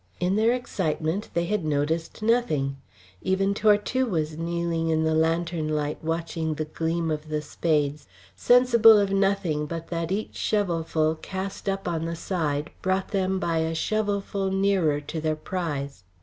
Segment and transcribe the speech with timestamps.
[0.19, 2.77] In their excitement they had noticed nothing;
[3.21, 8.97] even Tortue was kneeling in the lantern light watching the gleam of the spades, sensible
[8.97, 13.75] of nothing but that each shovelful cast up on the side brought them by a
[13.75, 16.03] shovelful nearer to their prize.